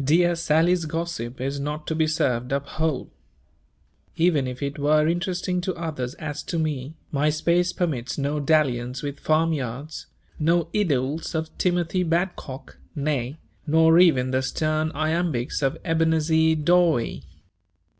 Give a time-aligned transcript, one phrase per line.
[0.00, 3.10] Dear Sally's gossip is not to be served up whole.
[4.14, 9.02] Even if it were interesting to others as to me, my space permits no dalliance
[9.02, 10.06] with farm yards,
[10.38, 13.36] no idyls of Timothy Badcock, nay,
[13.66, 17.10] nor even the stern iambics of Ebenezer Dawe.